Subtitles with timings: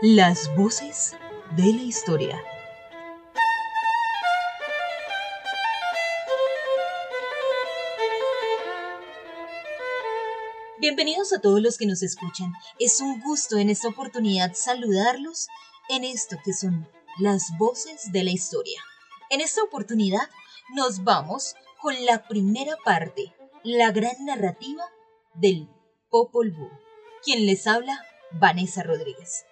[0.00, 1.16] Las voces
[1.56, 2.40] de la historia.
[10.78, 12.52] Bienvenidos a todos los que nos escuchan.
[12.78, 15.48] Es un gusto en esta oportunidad saludarlos
[15.88, 18.80] en esto que son las voces de la historia.
[19.30, 20.30] En esta oportunidad
[20.76, 24.84] nos vamos con la primera parte, la gran narrativa
[25.34, 25.68] del
[26.08, 26.70] Popol Vuh.
[27.24, 29.44] Quien les habla, Vanessa Rodríguez.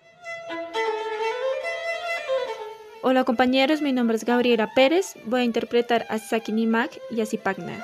[3.08, 5.14] Hola compañeros, mi nombre es Gabriela Pérez.
[5.26, 7.80] Voy a interpretar a Sakini Mac y a Zipagna.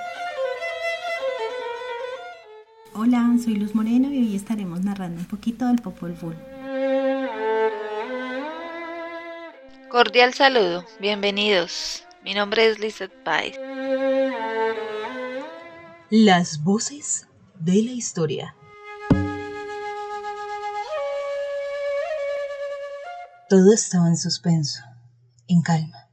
[2.92, 6.34] Hola, soy Luz Moreno y hoy estaremos narrando un poquito del Popol Vuh.
[9.90, 12.04] Cordial saludo, bienvenidos.
[12.24, 13.56] Mi nombre es Lizeth Pais.
[16.10, 17.28] Las voces
[17.60, 18.56] de la historia.
[23.48, 24.82] Todo estaba en suspenso,
[25.48, 26.10] en calma,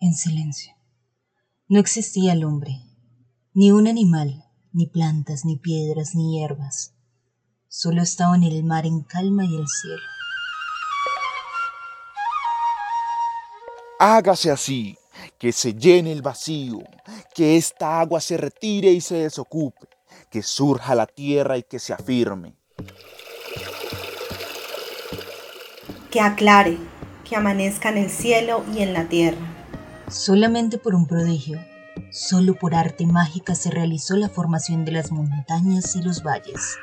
[0.00, 0.72] en silencio.
[1.68, 2.82] No existía el hombre,
[3.54, 6.94] ni un animal, ni plantas, ni piedras, ni hierbas.
[7.68, 10.02] Solo estaban el mar en calma y el cielo.
[13.98, 14.98] Hágase así,
[15.38, 16.80] que se llene el vacío,
[17.34, 19.88] que esta agua se retire y se desocupe,
[20.30, 22.54] que surja la tierra y que se afirme.
[26.10, 26.78] Que aclare,
[27.28, 29.38] que amanezca en el cielo y en la tierra.
[30.08, 31.58] Solamente por un prodigio,
[32.10, 36.78] solo por arte mágica se realizó la formación de las montañas y los valles.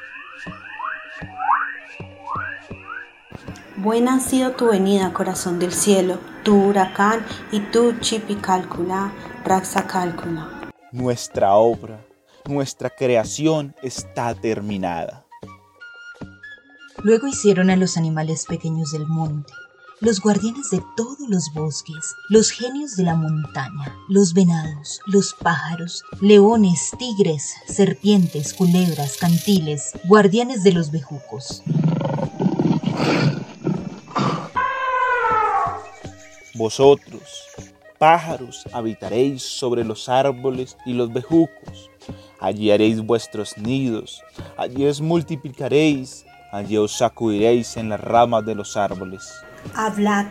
[3.77, 9.11] Buena ha sido tu venida, corazón del cielo, tu huracán y tu chipicálcula,
[9.43, 10.71] raxacálcula.
[10.91, 11.99] Nuestra obra,
[12.47, 15.25] nuestra creación está terminada.
[17.03, 19.51] Luego hicieron a los animales pequeños del monte,
[20.03, 26.03] los guardianes de todos los bosques, los genios de la montaña, los venados, los pájaros,
[26.19, 31.63] leones, tigres, serpientes, culebras, cantiles, guardianes de los bejucos.
[36.55, 37.45] Vosotros,
[37.97, 41.89] pájaros, habitaréis sobre los árboles y los bejucos.
[42.41, 44.21] Allí haréis vuestros nidos,
[44.57, 49.31] allí os multiplicaréis, allí os sacudiréis en las ramas de los árboles.
[49.75, 50.27] Hablad,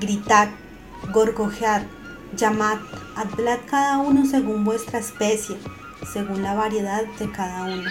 [0.00, 0.48] gritad,
[1.12, 1.82] gorgojead,
[2.36, 2.78] llamad,
[3.16, 5.56] hablad cada uno según vuestra especie,
[6.12, 7.90] según la variedad de cada uno.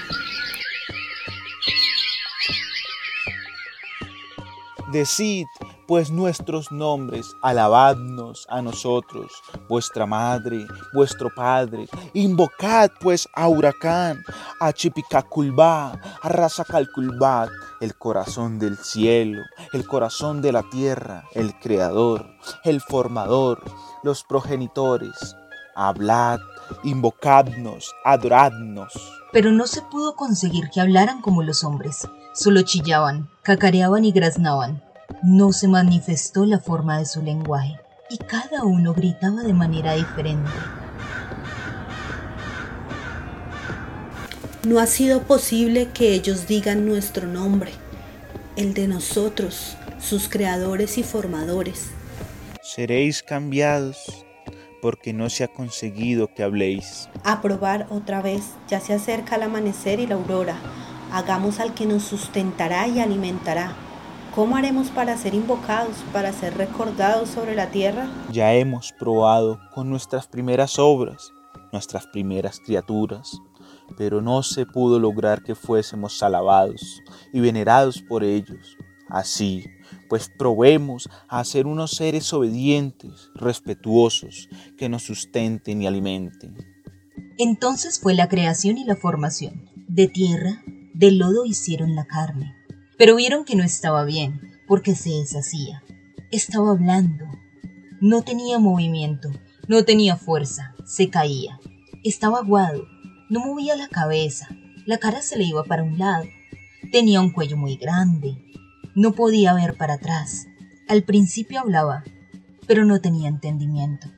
[4.91, 5.47] Decid,
[5.91, 9.29] pues nuestros nombres, alabadnos a nosotros,
[9.67, 14.23] vuestra madre, vuestro padre, invocad pues a Huracán,
[14.61, 17.49] a Chipicaculbá, a Razacalculbat,
[17.81, 19.41] el corazón del cielo,
[19.73, 22.25] el corazón de la tierra, el creador,
[22.63, 23.61] el formador,
[24.01, 25.35] los progenitores.
[25.75, 26.39] Hablad,
[26.83, 28.93] invocadnos, adoradnos.
[29.33, 32.07] Pero no se pudo conseguir que hablaran como los hombres.
[32.33, 34.81] Solo chillaban, cacareaban y graznaban.
[35.23, 37.79] No se manifestó la forma de su lenguaje
[38.09, 40.49] y cada uno gritaba de manera diferente.
[44.67, 47.71] No ha sido posible que ellos digan nuestro nombre,
[48.55, 51.89] el de nosotros, sus creadores y formadores.
[52.61, 54.25] Seréis cambiados
[54.81, 57.09] porque no se ha conseguido que habléis.
[57.23, 60.57] A probar otra vez, ya se acerca el amanecer y la aurora.
[61.11, 63.75] Hagamos al que nos sustentará y alimentará.
[64.33, 68.09] ¿Cómo haremos para ser invocados, para ser recordados sobre la tierra?
[68.31, 71.33] Ya hemos probado con nuestras primeras obras,
[71.73, 73.41] nuestras primeras criaturas,
[73.97, 77.01] pero no se pudo lograr que fuésemos alabados
[77.33, 78.77] y venerados por ellos.
[79.09, 79.65] Así,
[80.07, 86.55] pues probemos a ser unos seres obedientes, respetuosos, que nos sustenten y alimenten.
[87.37, 89.69] Entonces fue la creación y la formación.
[89.89, 90.63] De tierra,
[90.93, 92.60] de lodo hicieron la carne.
[93.01, 95.81] Pero vieron que no estaba bien, porque se deshacía.
[96.29, 97.25] Estaba blando.
[97.99, 99.31] No tenía movimiento,
[99.67, 101.59] no tenía fuerza, se caía.
[102.03, 102.85] Estaba aguado,
[103.27, 104.49] no movía la cabeza,
[104.85, 106.25] la cara se le iba para un lado.
[106.91, 108.37] Tenía un cuello muy grande,
[108.93, 110.45] no podía ver para atrás.
[110.87, 112.03] Al principio hablaba,
[112.67, 114.09] pero no tenía entendimiento.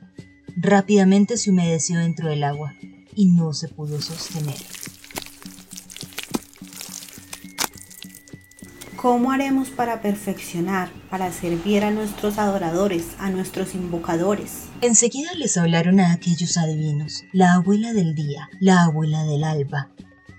[0.58, 2.74] Rápidamente se humedeció dentro del agua
[3.14, 4.73] y no se pudo sostener.
[9.04, 14.70] ¿Cómo haremos para perfeccionar, para servir a nuestros adoradores, a nuestros invocadores?
[14.80, 19.90] Enseguida les hablaron a aquellos adivinos, la abuela del día, la abuela del alba,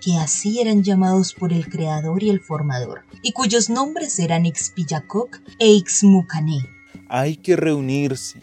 [0.01, 5.43] que así eran llamados por el creador y el formador, y cuyos nombres eran Ixpillacoc
[5.59, 6.67] e Ixmucané.
[7.07, 8.39] Hay que reunirse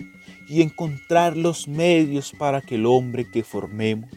[0.47, 4.13] y encontrar los medios para que el hombre que formemos,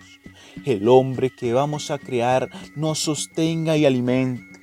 [0.65, 4.54] el hombre que vamos a crear, nos sostenga y alimente,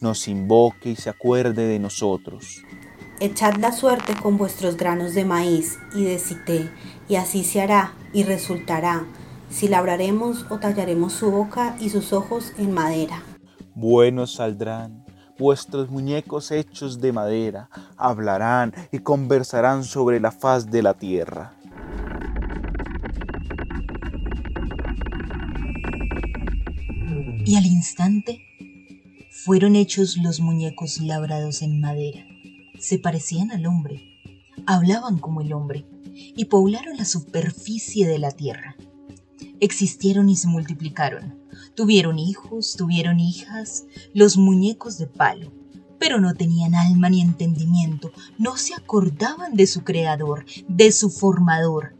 [0.00, 2.62] nos invoque y se acuerde de nosotros.
[3.20, 6.70] Echad la suerte con vuestros granos de maíz y de cité,
[7.08, 9.06] y así se hará y resultará,
[9.48, 13.22] si labraremos o tallaremos su boca y sus ojos en madera.
[13.74, 15.06] Buenos saldrán
[15.38, 21.52] vuestros muñecos hechos de madera, hablarán y conversarán sobre la faz de la tierra.
[27.44, 28.42] Y al instante
[29.46, 32.26] fueron hechos los muñecos labrados en madera
[32.80, 34.02] se parecían al hombre,
[34.66, 38.76] hablaban como el hombre y poblaron la superficie de la tierra.
[39.60, 41.38] Existieron y se multiplicaron,
[41.76, 45.52] tuvieron hijos, tuvieron hijas, los muñecos de palo,
[46.00, 51.94] pero no tenían alma ni entendimiento, no se acordaban de su creador, de su formador.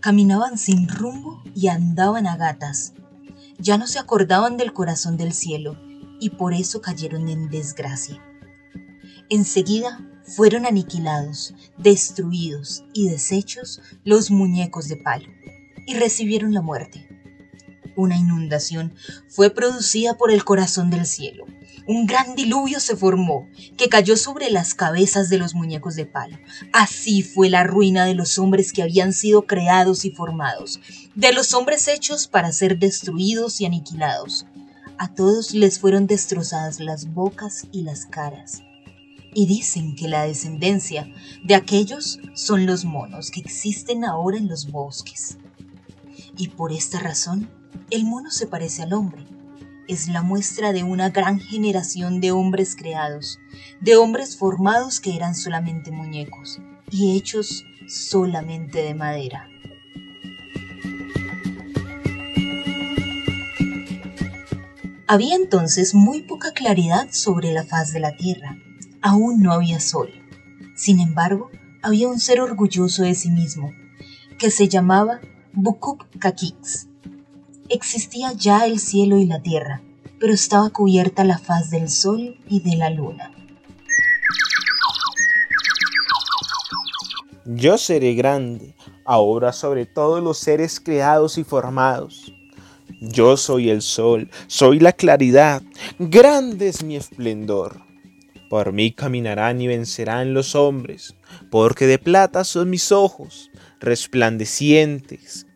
[0.00, 2.92] Caminaban sin rumbo y andaban a gatas.
[3.58, 5.76] Ya no se acordaban del corazón del cielo
[6.20, 8.22] y por eso cayeron en desgracia.
[9.28, 15.28] Enseguida fueron aniquilados, destruidos y deshechos los muñecos de palo,
[15.86, 17.08] y recibieron la muerte.
[17.96, 18.94] Una inundación
[19.28, 21.46] fue producida por el corazón del cielo.
[21.86, 26.38] Un gran diluvio se formó, que cayó sobre las cabezas de los muñecos de palo.
[26.72, 30.80] Así fue la ruina de los hombres que habían sido creados y formados,
[31.14, 34.46] de los hombres hechos para ser destruidos y aniquilados.
[35.02, 38.62] A todos les fueron destrozadas las bocas y las caras
[39.32, 41.10] y dicen que la descendencia
[41.42, 45.38] de aquellos son los monos que existen ahora en los bosques.
[46.36, 47.48] Y por esta razón,
[47.88, 49.24] el mono se parece al hombre.
[49.88, 53.38] Es la muestra de una gran generación de hombres creados,
[53.80, 56.60] de hombres formados que eran solamente muñecos
[56.90, 59.49] y hechos solamente de madera.
[65.12, 68.56] Había entonces muy poca claridad sobre la faz de la tierra
[69.02, 70.08] aún no había sol.
[70.76, 71.50] Sin embargo,
[71.82, 73.72] había un ser orgulloso de sí mismo,
[74.38, 75.18] que se llamaba
[75.52, 76.86] Bukuk Kakix.
[77.68, 79.82] Existía ya el cielo y la tierra,
[80.20, 83.32] pero estaba cubierta la faz del sol y de la luna.
[87.46, 92.32] Yo seré grande, ahora sobre todos los seres creados y formados.
[93.02, 95.62] Yo soy el sol, soy la claridad,
[95.98, 97.80] grande es mi esplendor.
[98.50, 101.14] Por mí caminarán y vencerán los hombres,
[101.50, 103.50] porque de plata son mis ojos,
[103.80, 105.46] resplandecientes,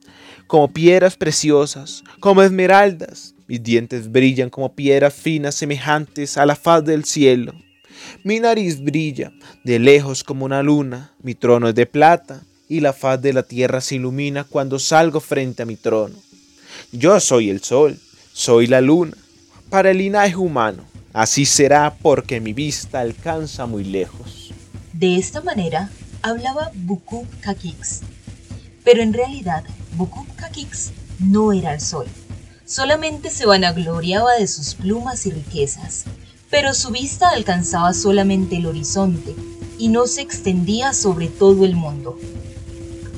[0.46, 3.35] como piedras preciosas, como esmeraldas.
[3.46, 7.52] Mis dientes brillan como piedras finas semejantes a la faz del cielo.
[8.23, 9.32] Mi nariz brilla
[9.64, 13.43] de lejos como una luna, mi trono es de plata, y la faz de la
[13.43, 16.24] tierra se ilumina cuando salgo frente a mi trono.
[16.96, 17.99] Yo soy el sol,
[18.32, 19.17] soy la luna,
[19.69, 24.52] para el linaje humano Así será porque mi vista alcanza muy lejos.
[24.93, 25.88] De esta manera
[26.23, 28.00] hablaba Bukuk Kakix.
[28.82, 29.62] Pero en realidad,
[29.96, 32.06] Bukuk Kakix no era el sol.
[32.67, 36.02] Solamente se vanagloriaba de sus plumas y riquezas.
[36.50, 39.36] Pero su vista alcanzaba solamente el horizonte
[39.79, 42.19] y no se extendía sobre todo el mundo.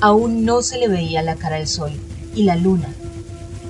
[0.01, 1.93] Aún no se le veía la cara al sol
[2.35, 2.93] y la luna,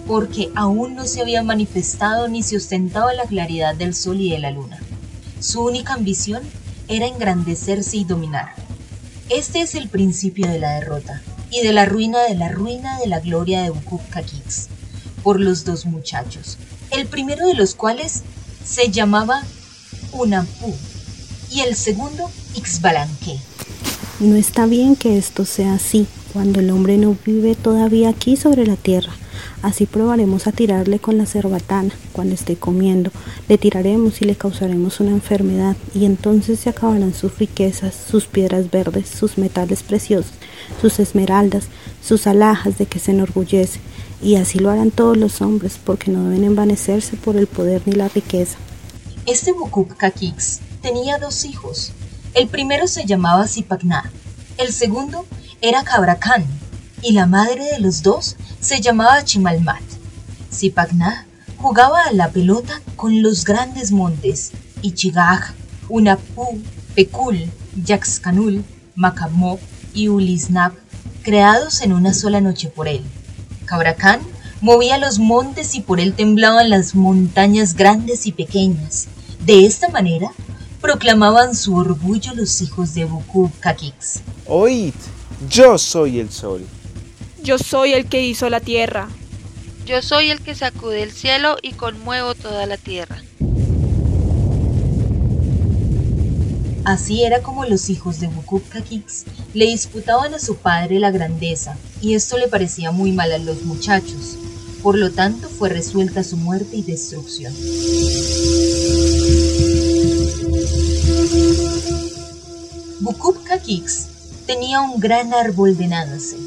[0.08, 4.40] porque aún no se había manifestado ni se ostentaba la claridad del sol y de
[4.40, 4.80] la luna.
[5.40, 6.42] Su única ambición
[6.88, 8.54] era engrandecerse y dominar.
[9.30, 11.22] Este es el principio de la derrota
[11.52, 14.70] y de la ruina de la ruina de la gloria de Bukuk Kakix
[15.24, 16.58] por los dos muchachos,
[16.92, 18.24] el primero de los cuales
[18.66, 19.44] se llamaba
[20.14, 20.74] Unampu
[21.52, 23.38] y el segundo Ixbalanque.
[24.20, 28.66] No está bien que esto sea así cuando el hombre no vive todavía aquí sobre
[28.66, 29.14] la tierra
[29.62, 33.12] Así probaremos a tirarle con la cerbatana cuando esté comiendo.
[33.48, 38.70] Le tiraremos y le causaremos una enfermedad y entonces se acabarán sus riquezas, sus piedras
[38.70, 40.34] verdes, sus metales preciosos,
[40.80, 41.66] sus esmeraldas,
[42.04, 43.80] sus alhajas de que se enorgullece.
[44.22, 47.94] Y así lo harán todos los hombres porque no deben envanecerse por el poder ni
[47.94, 48.58] la riqueza.
[49.26, 51.92] Este Bukuk Kakix tenía dos hijos.
[52.34, 54.12] El primero se llamaba Sipagná,
[54.58, 55.26] el segundo
[55.62, 56.46] era Cabracán
[57.02, 59.82] y la madre de los dos se llamaba Chimalmat.
[60.52, 61.26] Sipagna
[61.58, 65.54] jugaba a la pelota con los grandes montes y Chigaj,
[65.90, 66.62] Unapu,
[66.96, 67.50] Pekul,
[67.84, 68.64] Yaxcanul,
[68.96, 69.60] Macamó
[69.94, 70.74] y Ulisnap,
[71.24, 73.04] creados en una sola noche por él.
[73.66, 74.20] Cabracán
[74.62, 79.08] movía los montes y por él temblaban las montañas grandes y pequeñas.
[79.46, 80.32] De esta manera,
[80.82, 84.22] proclamaban su orgullo los hijos de Bukub Kakix.
[84.46, 84.94] Oíd,
[85.50, 86.66] yo soy el sol.
[87.44, 89.08] Yo soy el que hizo la tierra.
[89.86, 93.22] Yo soy el que sacude el cielo y conmuevo toda la tierra.
[96.86, 98.30] Así era como los hijos de
[98.70, 103.38] Kakix le disputaban a su padre la grandeza, y esto le parecía muy mal a
[103.38, 104.38] los muchachos.
[104.82, 107.54] Por lo tanto, fue resuelta su muerte y destrucción.
[113.02, 114.17] Bukub Kakix
[114.48, 116.38] tenía un gran árbol de Nanase.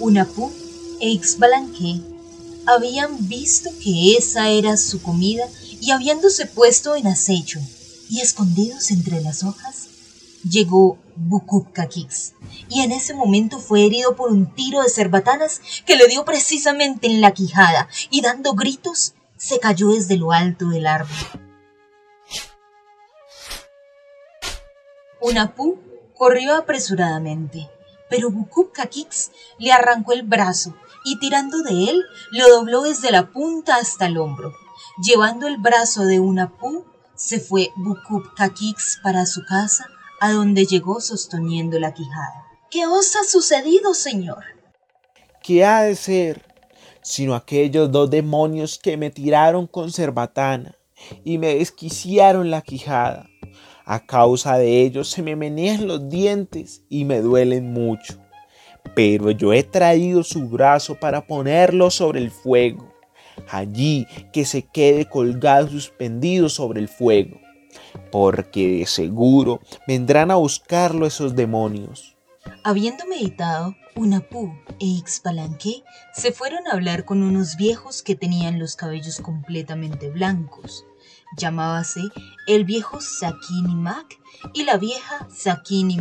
[0.00, 0.52] Unapu
[1.00, 2.02] e Ixbalanque
[2.66, 5.48] habían visto que esa era su comida
[5.80, 7.58] y habiéndose puesto en acecho
[8.10, 9.88] y escondidos entre las hojas,
[10.48, 12.34] llegó Bukub Kakix
[12.68, 17.06] y en ese momento fue herido por un tiro de cerbatanas que le dio precisamente
[17.06, 21.16] en la quijada y dando gritos se cayó desde lo alto del árbol.
[25.20, 25.87] Unapu
[26.18, 27.70] corrió apresuradamente,
[28.10, 33.30] pero Bukub Kakix le arrancó el brazo y tirando de él lo dobló desde la
[33.30, 34.52] punta hasta el hombro.
[35.02, 36.84] Llevando el brazo de Unapu,
[37.14, 39.86] se fue Bukub Kakix para su casa,
[40.20, 42.44] a donde llegó sosteniendo la quijada.
[42.70, 44.44] ¿Qué os ha sucedido, señor?
[45.42, 46.44] ¿Qué ha de ser?
[47.02, 50.76] Sino aquellos dos demonios que me tiraron con cerbatana
[51.24, 53.28] y me desquiciaron la quijada.
[53.90, 58.18] A causa de ellos se me menean los dientes y me duelen mucho.
[58.94, 62.92] Pero yo he traído su brazo para ponerlo sobre el fuego,
[63.50, 67.40] allí que se quede colgado suspendido sobre el fuego,
[68.12, 72.14] porque de seguro vendrán a buscarlo esos demonios.
[72.64, 78.76] Habiendo meditado, Unapu e Ixpalanque se fueron a hablar con unos viejos que tenían los
[78.76, 80.84] cabellos completamente blancos.
[81.36, 82.00] Llamábase
[82.46, 83.76] el viejo Sakini
[84.54, 85.98] y la vieja Sakini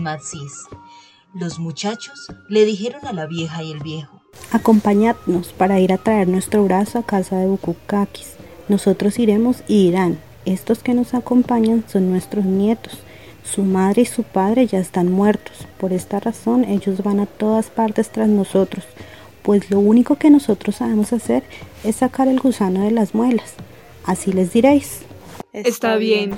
[1.33, 6.29] Los muchachos le dijeron a la vieja y el viejo, Acompañadnos para ir a traer
[6.29, 8.35] nuestro brazo a casa de Bukukakis.
[8.69, 12.99] Nosotros iremos y dirán, estos que nos acompañan son nuestros nietos.
[13.43, 15.67] Su madre y su padre ya están muertos.
[15.77, 18.85] Por esta razón ellos van a todas partes tras nosotros,
[19.43, 21.43] pues lo único que nosotros sabemos hacer
[21.83, 23.53] es sacar el gusano de las muelas.
[24.05, 25.06] Así les diréis.
[25.53, 26.35] Está, bien.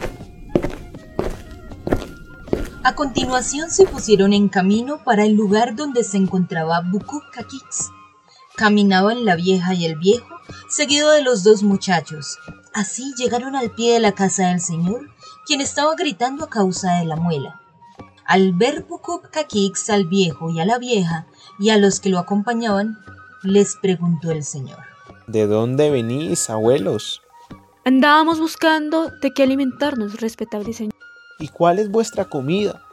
[2.84, 7.92] A continuación se pusieron en camino para el lugar donde se encontraba Bukuk Kakix.
[8.56, 10.28] Caminaban la vieja y el viejo,
[10.70, 12.38] seguido de los dos muchachos.
[12.74, 15.10] Así llegaron al pie de la casa del señor,
[15.46, 17.62] quien estaba gritando a causa de la muela.
[18.26, 21.28] Al ver Bukuk Kakix al viejo y a la vieja
[21.60, 22.98] y a los que lo acompañaban,
[23.44, 24.80] les preguntó el señor.
[25.28, 27.22] ¿De dónde venís, abuelos?
[27.90, 30.94] Andábamos buscando de qué alimentarnos, respetable señor.
[31.40, 32.84] ¿Y cuál es vuestra comida?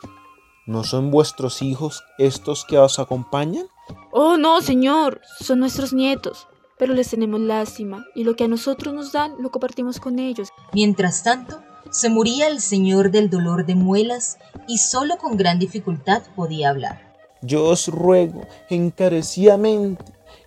[0.64, 3.66] ¿No son vuestros hijos estos que os acompañan?
[4.10, 6.48] Oh, no, señor, son nuestros nietos,
[6.78, 10.48] pero les tenemos lástima y lo que a nosotros nos dan lo compartimos con ellos.
[10.72, 11.60] Mientras tanto,
[11.90, 17.14] se moría el señor del dolor de muelas y solo con gran dificultad podía hablar.
[17.42, 20.02] Yo os ruego encarecidamente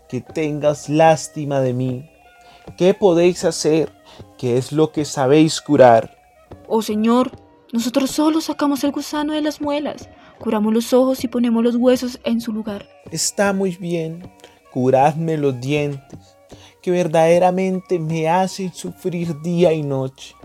[0.10, 2.10] que tengas lástima de mí.
[2.78, 3.92] ¿Qué podéis hacer?
[4.40, 6.18] ¿Qué es lo que sabéis curar?
[6.70, 7.30] Oh Señor,
[7.74, 10.08] nosotros solo sacamos el gusano de las muelas,
[10.40, 12.88] curamos los ojos y ponemos los huesos en su lugar.
[13.12, 14.32] Está muy bien,
[14.72, 16.38] curadme los dientes,
[16.82, 20.36] que verdaderamente me hacen sufrir día y noche,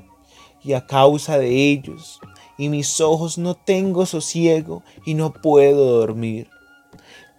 [0.65, 2.19] y a causa de ellos,
[2.59, 6.51] y mis ojos no tengo sosiego y no puedo dormir.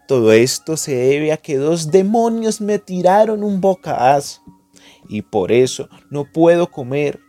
[0.07, 4.41] Todo esto se debe a que dos demonios me tiraron un bocadazo
[5.09, 7.19] y por eso no puedo comer.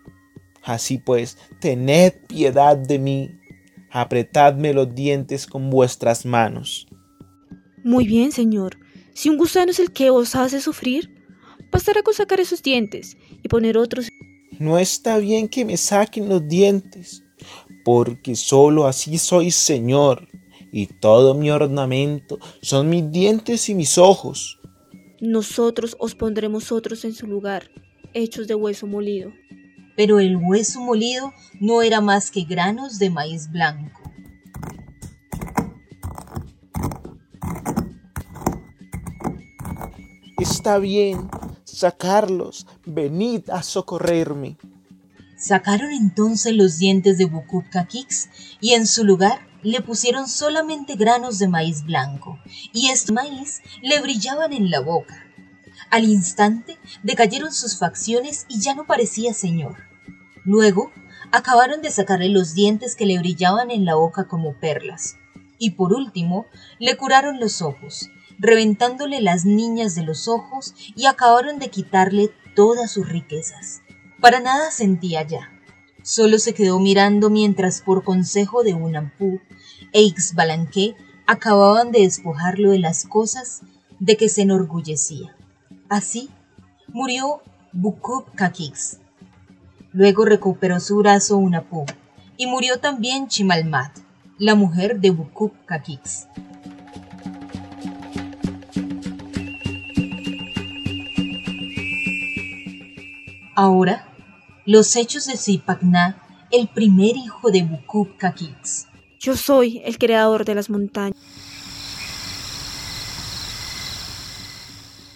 [0.63, 3.31] Así pues, tened piedad de mí,
[3.91, 6.87] apretadme los dientes con vuestras manos.
[7.85, 8.77] Muy bien, señor.
[9.15, 11.09] Si un gusano es el que os hace sufrir,
[11.71, 14.09] bastará con sacar esos dientes y poner otros.
[14.59, 17.23] No está bien que me saquen los dientes,
[17.85, 20.27] porque sólo así soy señor,
[20.73, 24.59] y todo mi ornamento son mis dientes y mis ojos.
[25.21, 27.71] Nosotros os pondremos otros en su lugar,
[28.13, 29.33] hechos de hueso molido.
[29.97, 34.03] Pero el hueso molido no era más que granos de maíz blanco.
[40.39, 41.31] Está bien,
[41.65, 44.59] sacarlos, venid a socorrerme.
[45.39, 48.29] Sacaron entonces los dientes de Bukub Kakix
[48.61, 52.39] y en su lugar le pusieron solamente granos de maíz blanco,
[52.73, 55.27] y este maíz le brillaban en la boca.
[55.91, 59.79] Al instante decayeron sus facciones y ya no parecía señor.
[60.45, 60.93] Luego
[61.33, 65.17] acabaron de sacarle los dientes que le brillaban en la boca como perlas.
[65.59, 66.47] Y por último
[66.79, 68.09] le curaron los ojos,
[68.39, 73.83] reventándole las niñas de los ojos y acabaron de quitarle todas sus riquezas.
[74.21, 75.56] Para nada sentía ya.
[76.07, 79.41] Solo se quedó mirando mientras por consejo de Unampú
[79.93, 80.95] e Ixbalanqué
[81.27, 83.63] acababan de despojarlo de las cosas
[83.99, 85.35] de que se enorgullecía.
[85.89, 86.31] Así
[86.87, 89.01] murió Bukub Kakix.
[89.93, 91.85] Luego recuperó su brazo Unapú
[92.37, 93.99] y murió también Chimalmat,
[94.39, 96.29] la mujer de Bukub Kakix.
[103.57, 104.07] Ahora,
[104.67, 106.21] los hechos de Zipacná,
[106.51, 108.87] el primer hijo de Bukub Kakix.
[109.21, 111.17] Yo soy el creador de las montañas.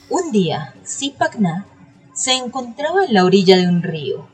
[0.08, 1.66] Un día, Zipacná
[2.14, 4.28] se encontraba en la orilla de un río,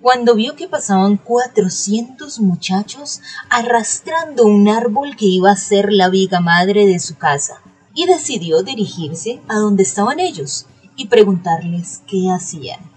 [0.00, 6.40] cuando vio que pasaban cuatrocientos muchachos arrastrando un árbol que iba a ser la viga
[6.40, 7.60] madre de su casa,
[7.94, 10.66] y decidió dirigirse a donde estaban ellos
[10.96, 12.93] y preguntarles qué hacían.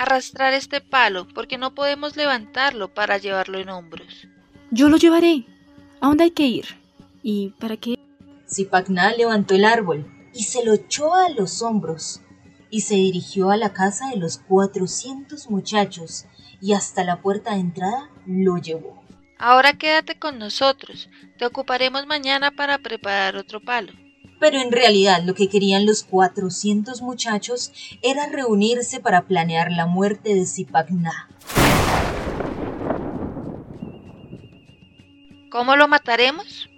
[0.00, 4.26] Arrastrar este palo, porque no podemos levantarlo para llevarlo en hombros.
[4.70, 5.44] Yo lo llevaré.
[6.00, 6.64] ¿A dónde hay que ir?
[7.22, 7.98] ¿Y para qué?
[8.50, 12.22] Zipacná levantó el árbol y se lo echó a los hombros
[12.70, 16.24] y se dirigió a la casa de los cuatrocientos muchachos
[16.62, 19.02] y hasta la puerta de entrada lo llevó.
[19.36, 21.10] Ahora quédate con nosotros.
[21.36, 23.92] Te ocuparemos mañana para preparar otro palo.
[24.40, 30.34] Pero en realidad lo que querían los cuatrocientos muchachos era reunirse para planear la muerte
[30.34, 31.28] de Zipacná.
[35.50, 36.70] ¿Cómo lo mataremos?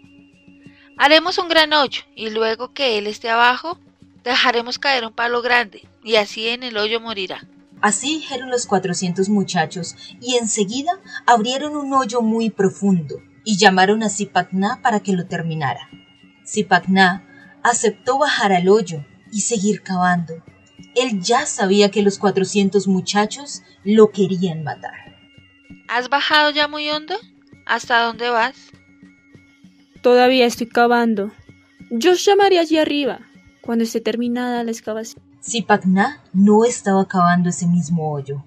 [0.99, 3.79] Haremos un gran hoyo y luego que él esté abajo,
[4.25, 7.47] dejaremos caer un palo grande y así en el hoyo morirá.
[7.81, 10.93] Así dijeron los cuatrocientos muchachos y enseguida
[11.27, 15.89] abrieron un hoyo muy profundo y llamaron a Zipacná para que lo terminara.
[16.47, 17.29] Zipacná
[17.63, 20.35] aceptó bajar al hoyo y seguir cavando.
[20.95, 25.17] Él ya sabía que los cuatrocientos muchachos lo querían matar.
[25.89, 27.15] ¿Has bajado ya muy hondo?
[27.67, 28.57] ¿Hasta dónde vas?
[30.03, 31.33] Todavía estoy cavando.
[31.91, 33.21] Yo os llamaré allí arriba,
[33.63, 35.23] cuando esté terminada la excavación.
[35.43, 38.45] Zipacná no estaba cavando ese mismo hoyo.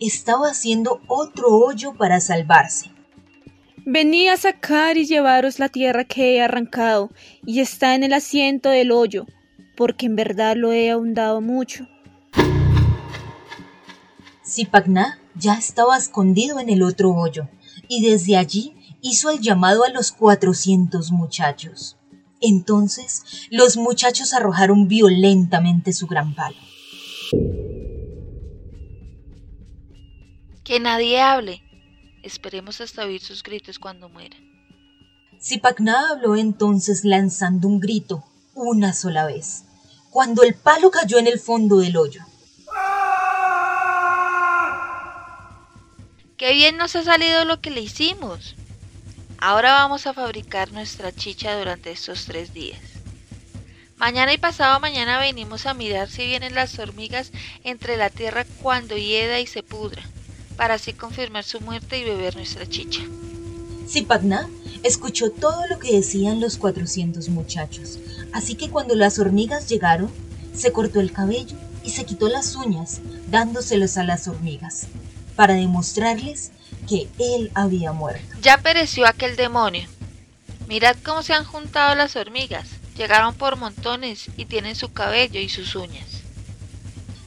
[0.00, 2.90] Estaba haciendo otro hoyo para salvarse.
[3.90, 7.10] Vení a sacar y llevaros la tierra que he arrancado
[7.46, 9.24] y está en el asiento del hoyo,
[9.78, 11.88] porque en verdad lo he ahondado mucho.
[14.46, 17.48] Zipacná ya estaba escondido en el otro hoyo
[17.88, 21.96] y desde allí hizo el llamado a los cuatrocientos muchachos.
[22.42, 26.58] Entonces los muchachos arrojaron violentamente su gran palo.
[30.62, 31.62] Que nadie hable.
[32.22, 34.36] Esperemos hasta oír sus gritos cuando muera.
[35.40, 39.64] Zipacná habló entonces lanzando un grito una sola vez,
[40.10, 42.22] cuando el palo cayó en el fondo del hoyo.
[46.36, 48.56] Qué bien nos ha salido lo que le hicimos.
[49.38, 52.80] Ahora vamos a fabricar nuestra chicha durante estos tres días.
[53.96, 57.32] Mañana y pasado mañana venimos a mirar si vienen las hormigas
[57.64, 60.02] entre la tierra cuando hieda y se pudra,
[60.58, 63.00] para así confirmar su muerte y beber nuestra chicha.
[63.88, 64.50] Zipacná
[64.82, 67.98] escuchó todo lo que decían los cuatrocientos muchachos,
[68.32, 70.10] así que cuando las hormigas llegaron,
[70.52, 74.88] se cortó el cabello y se quitó las uñas, dándoselos a las hormigas,
[75.36, 76.50] para demostrarles
[76.88, 78.36] que él había muerto.
[78.42, 79.88] Ya pereció aquel demonio.
[80.66, 82.68] Mirad cómo se han juntado las hormigas.
[82.96, 86.24] Llegaron por montones y tienen su cabello y sus uñas.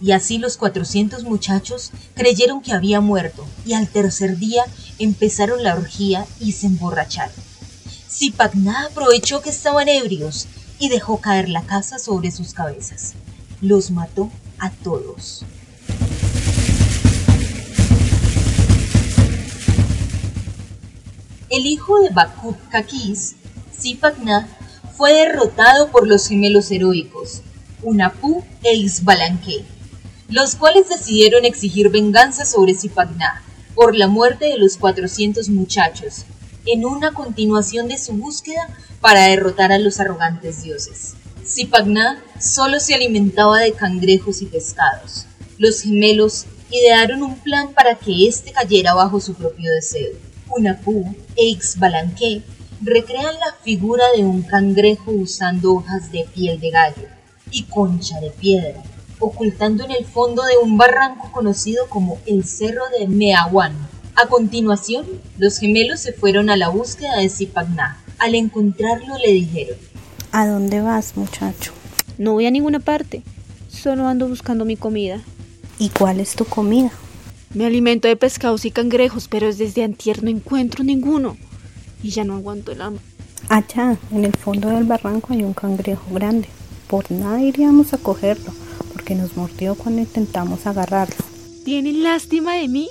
[0.02, 4.66] Y así los cuatrocientos muchachos creyeron que había muerto y al tercer día
[4.98, 7.36] empezaron la orgía y se emborracharon.
[8.10, 10.48] Zipacná aprovechó que estaban ebrios
[10.80, 13.14] y dejó caer la casa sobre sus cabezas.
[13.62, 15.46] Los mató a todos.
[21.50, 23.36] El hijo de Bakub Kakis,
[23.72, 24.48] Zipacná,
[24.98, 27.42] fue derrotado por los gemelos heroicos,
[27.84, 29.66] Unapú e Isbalanque,
[30.32, 33.44] los cuales decidieron exigir venganza sobre Zipacná
[33.76, 36.24] por la muerte de los 400 muchachos,
[36.66, 38.70] en una continuación de su búsqueda
[39.02, 41.16] para derrotar a los arrogantes dioses.
[41.46, 45.26] Zipacná solo se alimentaba de cangrejos y pescados.
[45.58, 50.14] Los gemelos idearon un plan para que éste cayera bajo su propio deseo.
[50.50, 52.42] Unapú e Ixbalanque
[52.82, 57.08] recrean la figura de un cangrejo usando hojas de piel de gallo
[57.52, 58.82] y concha de piedra
[59.22, 63.74] ocultando en el fondo de un barranco conocido como el Cerro de Meahuán.
[64.16, 65.06] A continuación,
[65.38, 68.04] los gemelos se fueron a la búsqueda de Zipagná.
[68.20, 69.78] Al encontrarlo le dijeron,
[70.34, 71.72] ¿A dónde vas, muchacho?
[72.18, 73.24] No voy a ninguna parte,
[73.70, 75.22] solo ando buscando mi comida.
[75.80, 76.92] ¿Y cuál es tu comida?
[77.54, 81.38] Me alimento de pescados y cangrejos, pero desde antier no encuentro ninguno.
[82.04, 83.04] Y ya no aguanto el hambre.
[83.50, 86.48] Allá, en el fondo del barranco hay un cangrejo grande.
[86.88, 88.52] Por nada iríamos a cogerlo,
[89.12, 91.18] porque nos mordió cuando intentamos agarrarlo.
[91.66, 92.90] ¿Tienen lástima de mí?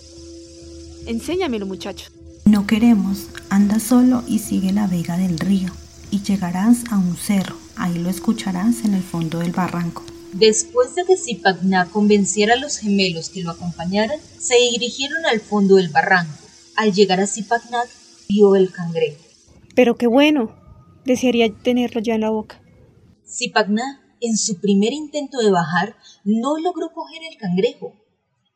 [1.06, 2.10] Enséñamelo, muchacho.
[2.44, 5.70] No queremos, anda solo y sigue la vega del río,
[6.10, 10.02] y llegarás a un cerro, ahí lo escucharás en el fondo del barranco.
[10.34, 15.76] Después de que Zipagná convenciera a los gemelos que lo acompañaran, se dirigieron al fondo
[15.76, 16.44] del barranco.
[16.76, 17.84] Al llegar a Zipagná,
[18.28, 19.24] vio el cangrejo.
[19.74, 20.54] Pero qué bueno.
[21.06, 22.60] Desearía tenerlo ya en la boca.
[23.26, 27.94] Zipagná, en su primer intento de bajar, no logró coger el cangrejo.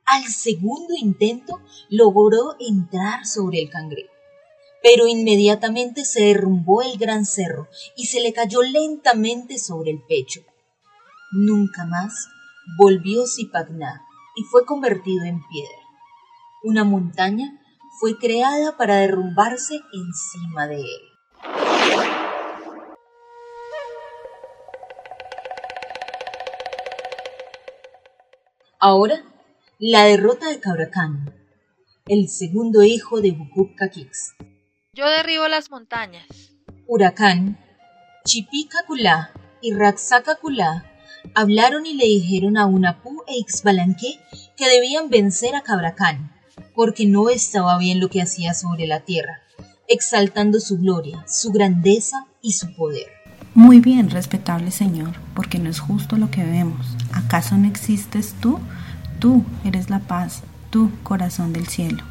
[0.04, 4.12] Al segundo intento, logró entrar sobre el cangrejo.
[4.82, 10.40] Pero inmediatamente se derrumbó el gran cerro y se le cayó lentamente sobre el pecho.
[11.32, 12.28] Nunca más
[12.78, 14.02] volvió Zipagná
[14.36, 15.78] y fue convertido en piedra.
[16.62, 17.60] Una montaña
[17.98, 22.23] fue creada para derrumbarse encima de él.
[28.86, 29.24] Ahora,
[29.78, 31.32] la derrota de Cabracán,
[32.04, 34.34] el segundo hijo de Bukub Kakix.
[34.92, 36.26] Yo derribo las montañas.
[36.86, 37.58] Huracán,
[38.26, 40.84] Chipicaculá y Raxacaculá
[41.34, 44.20] hablaron y le dijeron a Unapú e Ixbalanqué
[44.54, 46.30] que debían vencer a Cabracán,
[46.74, 49.40] porque no estaba bien lo que hacía sobre la tierra,
[49.88, 53.06] exaltando su gloria, su grandeza y su poder.
[53.54, 56.84] Muy bien, respetable señor, porque no es justo lo que vemos.
[57.12, 58.58] ¿Acaso no existes tú?
[59.20, 62.02] Tú eres la paz, tú, corazón del cielo.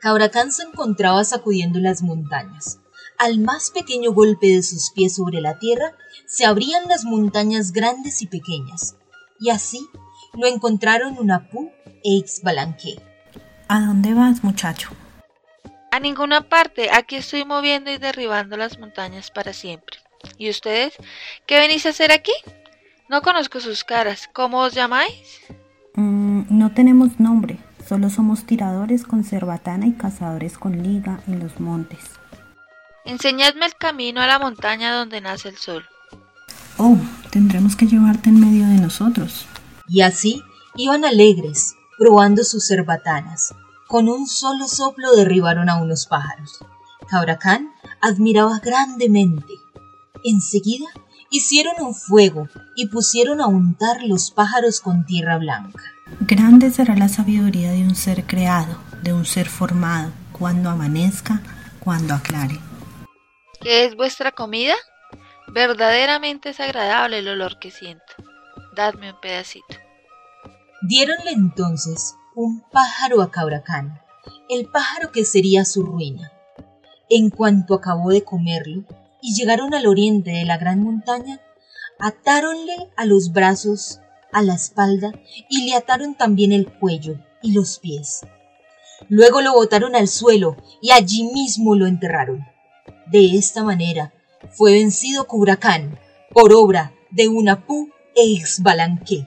[0.00, 2.80] Cabracán se encontraba sacudiendo las montañas.
[3.16, 5.92] Al más pequeño golpe de sus pies sobre la tierra,
[6.26, 8.96] se abrían las montañas grandes y pequeñas.
[9.40, 9.88] Y así
[10.34, 11.70] lo encontraron Unapú
[12.04, 13.00] e Ixbalanqué.
[13.68, 14.90] ¿A dónde vas, muchacho?
[15.90, 16.90] A ninguna parte.
[16.92, 20.03] Aquí estoy moviendo y derribando las montañas para siempre.
[20.38, 20.94] ¿Y ustedes?
[21.46, 22.32] ¿Qué venís a hacer aquí?
[23.08, 24.28] No conozco sus caras.
[24.32, 25.40] ¿Cómo os llamáis?
[25.94, 31.60] Mm, no tenemos nombre, solo somos tiradores con cerbatana y cazadores con liga en los
[31.60, 32.00] montes.
[33.04, 35.84] Enseñadme el camino a la montaña donde nace el sol.
[36.78, 36.96] Oh,
[37.30, 39.46] tendremos que llevarte en medio de nosotros.
[39.86, 40.42] Y así
[40.74, 43.54] iban alegres, probando sus cerbatanas.
[43.86, 46.58] Con un solo soplo derribaron a unos pájaros.
[47.08, 49.54] Cabracán admiraba grandemente.
[50.26, 50.86] Enseguida
[51.30, 55.82] hicieron un fuego y pusieron a untar los pájaros con tierra blanca.
[56.20, 61.42] Grande será la sabiduría de un ser creado, de un ser formado, cuando amanezca,
[61.78, 62.58] cuando aclare.
[63.60, 64.74] ¿Qué es vuestra comida?
[65.48, 68.14] Verdaderamente es agradable el olor que siento.
[68.74, 69.76] Dadme un pedacito.
[70.80, 74.00] Diéronle entonces un pájaro a Cabracán,
[74.48, 76.32] el pájaro que sería su ruina.
[77.10, 78.84] En cuanto acabó de comerlo
[79.24, 81.40] y llegaron al oriente de la gran montaña,
[81.98, 84.00] atáronle a los brazos,
[84.32, 85.12] a la espalda
[85.48, 88.20] y le ataron también el cuello y los pies.
[89.08, 92.44] Luego lo botaron al suelo y allí mismo lo enterraron.
[93.06, 94.12] De esta manera
[94.50, 95.98] fue vencido Cubracán
[96.30, 99.26] por obra de Unapú e Ixbalanqué.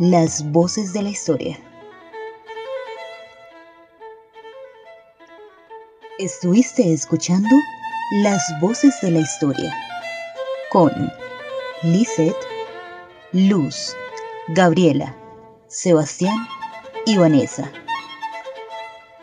[0.00, 1.58] Las voces de la historia.
[6.18, 7.50] Estuviste escuchando
[8.22, 9.76] Las voces de la historia
[10.70, 10.90] con
[11.82, 12.34] Lisette,
[13.32, 13.94] Luz,
[14.48, 15.14] Gabriela,
[15.66, 16.48] Sebastián
[17.04, 17.70] y Vanessa.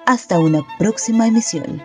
[0.05, 1.81] Hasta una próxima emisión.